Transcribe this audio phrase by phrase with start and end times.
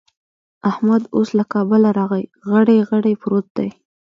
[0.71, 3.69] احمد اوس له کابله راغی؛ غړي غړي پروت دی.